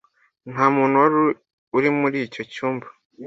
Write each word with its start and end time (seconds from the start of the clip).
Nta 0.51 0.65
muntu 0.75 0.95
wari 1.01 1.17
uri 1.77 1.89
muri 1.99 2.17
icyo 2.27 2.43
cyumba. 2.53 2.87